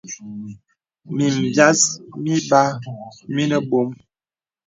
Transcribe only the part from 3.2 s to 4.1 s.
mìnə bɔ̄m.